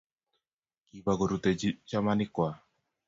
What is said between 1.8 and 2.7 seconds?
chamanik kwak.